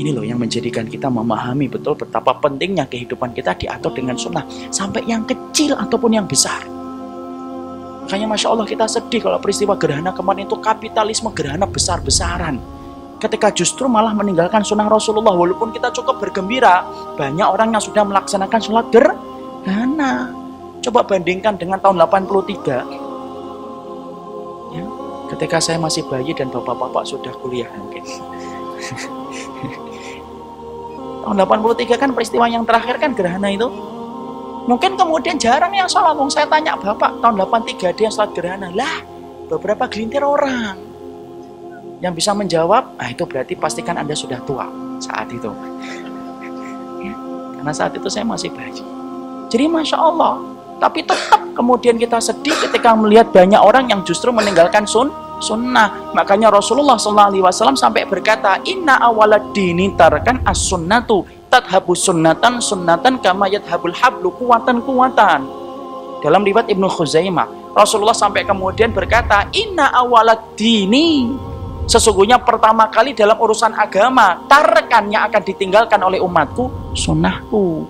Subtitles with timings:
[0.00, 4.48] Ini loh yang menjadikan kita memahami betul betapa pentingnya kehidupan kita diatur dengan sunnah.
[4.72, 6.64] Sampai yang kecil ataupun yang besar.
[8.08, 12.56] Makanya Masya Allah kita sedih kalau peristiwa gerhana kemarin itu kapitalisme gerhana besar-besaran.
[13.20, 15.36] Ketika justru malah meninggalkan sunnah Rasulullah.
[15.36, 16.80] Walaupun kita cukup bergembira.
[17.20, 20.32] Banyak orang yang sudah melaksanakan sholat gerhana.
[20.80, 22.88] Coba bandingkan dengan tahun 83.
[24.72, 24.84] Ya,
[25.36, 28.00] ketika saya masih bayi dan bapak-bapak sudah kuliah mungkin.
[31.24, 33.68] tahun 83 kan peristiwa yang terakhir kan gerhana itu.
[34.68, 36.14] Mungkin kemudian jarang yang sholat.
[36.14, 38.68] Wong saya tanya bapak tahun 83 dia sholat gerhana.
[38.72, 39.02] Lah
[39.50, 40.78] beberapa gelintir orang.
[42.00, 44.64] Yang bisa menjawab, ah itu berarti pastikan Anda sudah tua
[45.02, 45.50] saat itu.
[47.00, 47.16] Ya,
[47.56, 48.84] karena saat itu saya masih bayi.
[49.48, 50.36] Jadi Masya Allah,
[50.80, 55.08] tapi tetap kemudian kita sedih ketika melihat banyak orang yang justru meninggalkan sun
[55.40, 56.12] sunnah.
[56.14, 63.50] Makanya Rasulullah SAW sampai berkata, Inna awalad dini tarkan as sunnatu tadhabu sunnatan sunnatan kama
[63.50, 65.48] yadhabul hablu kuwatan kuwatan.
[66.20, 71.32] Dalam riwayat Ibnu Khuzaimah, Rasulullah sampai kemudian berkata, Inna awalad dini
[71.90, 77.82] Sesungguhnya pertama kali dalam urusan agama, tarkan yang akan ditinggalkan oleh umatku, sunnahku.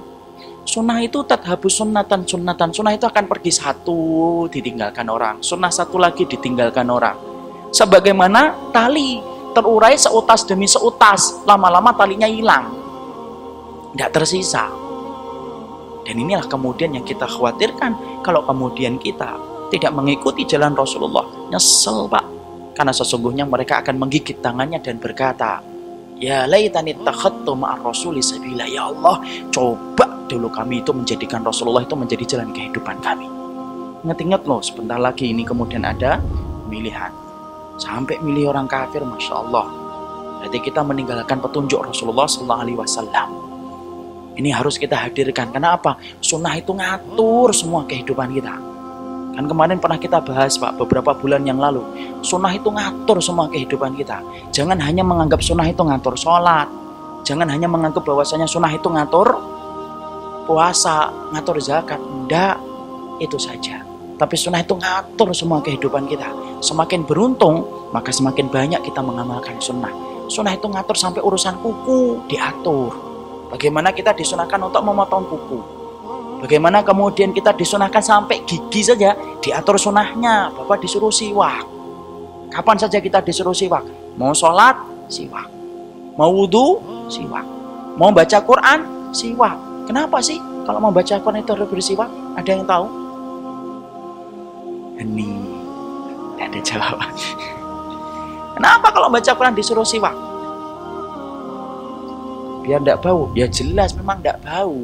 [0.65, 2.73] Sunnah itu tadhabus sunnatan sunnatan.
[2.73, 4.01] Sunnah itu akan pergi satu
[4.49, 5.45] ditinggalkan orang.
[5.45, 7.30] Sunnah satu lagi ditinggalkan orang.
[7.71, 9.23] Sebagaimana tali
[9.55, 11.43] terurai seutas demi seutas.
[11.47, 12.75] Lama-lama talinya hilang.
[13.95, 14.71] Tidak tersisa.
[16.07, 18.23] Dan inilah kemudian yang kita khawatirkan.
[18.27, 19.39] Kalau kemudian kita
[19.71, 21.27] tidak mengikuti jalan Rasulullah.
[21.51, 22.27] Nyesel pak.
[22.75, 25.63] Karena sesungguhnya mereka akan menggigit tangannya dan berkata,
[26.21, 28.69] Ya laitani takhattu ma'ar rasuli sabila.
[28.69, 33.25] Ya Allah, coba dulu kami itu menjadikan Rasulullah itu menjadi jalan kehidupan kami.
[34.05, 36.21] Ingat-ingat loh, sebentar lagi ini kemudian ada
[36.69, 37.30] pemilihan.
[37.81, 39.65] Sampai milih orang kafir, Masya Allah.
[40.41, 43.29] Berarti kita meninggalkan petunjuk Rasulullah Sallallahu Alaihi Wasallam.
[44.37, 45.53] Ini harus kita hadirkan.
[45.53, 45.97] Karena apa?
[46.21, 48.55] Sunnah itu ngatur semua kehidupan kita.
[49.37, 51.81] Kan kemarin pernah kita bahas Pak beberapa bulan yang lalu.
[52.25, 54.21] Sunnah itu ngatur semua kehidupan kita.
[54.53, 56.69] Jangan hanya menganggap sunnah itu ngatur sholat.
[57.25, 59.29] Jangan hanya menganggap bahwasanya sunnah itu ngatur
[60.49, 62.01] puasa, ngatur zakat.
[62.01, 62.57] Enggak,
[63.21, 63.85] itu saja.
[64.17, 66.29] Tapi sunnah itu ngatur semua kehidupan kita.
[66.61, 69.91] Semakin beruntung, maka semakin banyak kita mengamalkan sunnah.
[70.29, 72.93] Sunnah itu ngatur sampai urusan kuku, diatur.
[73.51, 75.61] Bagaimana kita disunahkan untuk memotong kuku.
[76.41, 80.55] Bagaimana kemudian kita disunahkan sampai gigi saja, diatur sunnahnya.
[80.55, 81.67] Bapak disuruh siwak.
[82.53, 83.83] Kapan saja kita disuruh siwak?
[84.15, 84.79] Mau sholat,
[85.11, 85.49] siwak.
[86.15, 86.79] Mau wudhu,
[87.11, 87.45] siwak.
[87.99, 92.07] Mau baca Quran, siwak Kenapa sih kalau membaca Quran itu harus bersiwak?
[92.39, 92.87] Ada yang tahu?
[95.03, 95.60] Ini
[96.51, 97.15] ada jawaban.
[98.59, 100.13] Kenapa kalau baca Quran disuruh siwak?
[102.67, 103.31] Biar tidak bau.
[103.33, 104.77] Ya jelas memang tidak bau.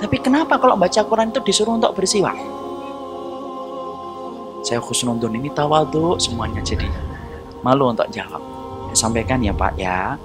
[0.00, 2.34] Tapi kenapa kalau baca Quran itu disuruh untuk bersiwak?
[4.66, 6.90] Saya khusnudun ini tawadu semuanya jadi
[7.62, 8.42] malu untuk jawab.
[8.90, 10.18] Saya sampaikan ya Pak ya.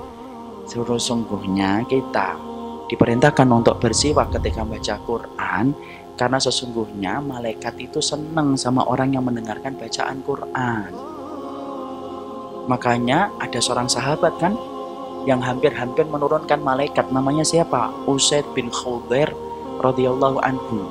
[0.65, 2.39] Seluruh sungguhnya kita
[2.87, 5.65] diperintahkan untuk bersiwak ketika baca Quran
[6.13, 10.91] karena sesungguhnya malaikat itu senang sama orang yang mendengarkan bacaan Quran.
[12.69, 14.55] Makanya ada seorang sahabat kan
[15.27, 17.91] yang hampir-hampir menurunkan malaikat namanya siapa?
[18.07, 19.31] Usaid bin Khudair
[19.79, 20.87] radhiyallahu anhu.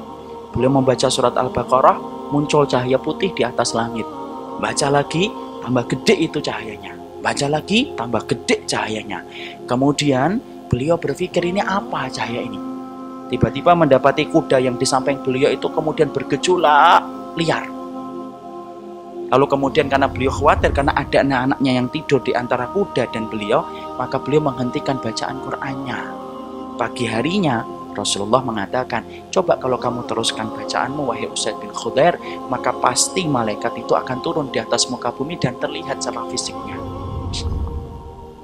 [0.52, 4.04] Beliau membaca surat Al-Baqarah, muncul cahaya putih di atas langit.
[4.60, 5.32] Baca lagi,
[5.64, 6.92] tambah gede itu cahayanya.
[7.24, 9.24] Baca lagi, tambah gede cahayanya.
[9.64, 12.71] Kemudian beliau berpikir ini apa cahaya ini.
[13.32, 17.00] Tiba-tiba mendapati kuda yang di samping beliau itu kemudian bergejolak
[17.41, 17.65] liar.
[19.32, 23.65] Lalu kemudian karena beliau khawatir karena ada anak-anaknya yang tidur di antara kuda dan beliau,
[23.97, 26.00] maka beliau menghentikan bacaan Qur'annya.
[26.76, 27.65] Pagi harinya
[27.97, 29.00] Rasulullah mengatakan,
[29.32, 32.20] coba kalau kamu teruskan bacaanmu wahai Usaid bin Khudair,
[32.53, 36.76] maka pasti malaikat itu akan turun di atas muka bumi dan terlihat secara fisiknya.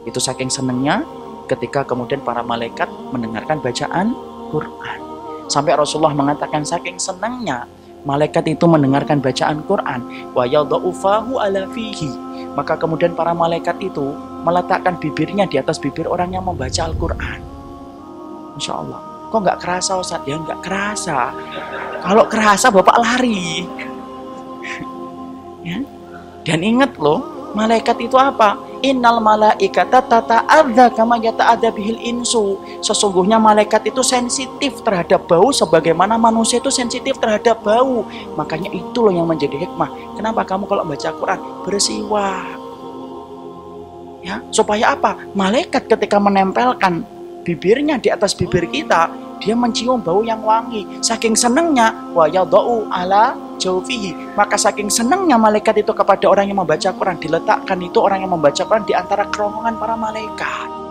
[0.09, 1.05] Itu saking senangnya
[1.49, 4.17] ketika kemudian para malaikat mendengarkan bacaan
[4.49, 4.99] Quran.
[5.49, 7.65] Sampai Rasulullah mengatakan saking senangnya
[8.05, 12.13] malaikat itu mendengarkan bacaan Quran wa yadha'ufahu ala fihi.
[12.55, 17.39] Maka kemudian para malaikat itu meletakkan bibirnya di atas bibir orang yang membaca Al-Quran.
[18.59, 19.01] Insya Allah.
[19.29, 20.25] Kok nggak kerasa Ustaz?
[20.25, 21.31] Ya nggak kerasa.
[22.03, 23.69] Kalau kerasa Bapak lari.
[25.69, 25.79] ya.
[26.49, 28.68] Dan ingat loh, malaikat itu apa?
[28.79, 32.63] Innal malaikata tata'adza kama yata'adza bihil insu.
[32.79, 38.07] Sesungguhnya malaikat itu sensitif terhadap bau sebagaimana manusia itu sensitif terhadap bau.
[38.39, 39.91] Makanya itu loh yang menjadi hikmah.
[40.15, 42.57] Kenapa kamu kalau baca Quran bersiwak?
[44.23, 45.15] Ya, supaya apa?
[45.35, 47.03] Malaikat ketika menempelkan
[47.43, 51.03] bibirnya di atas bibir kita, dia mencium bau yang wangi.
[51.03, 54.39] Saking senangnya, wa yadau ala jaufihi.
[54.39, 58.63] Maka saking senangnya malaikat itu kepada orang yang membaca Quran, diletakkan itu orang yang membaca
[58.63, 60.88] Quran di antara kerongkongan para malaikat.